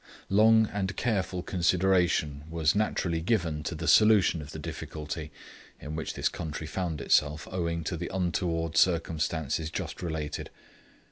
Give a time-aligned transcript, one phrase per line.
[0.29, 5.31] Long and careful consideration was naturally given to the solution of the difficulty
[5.79, 10.49] in which this country found itself owing to the untoward circumstances just related.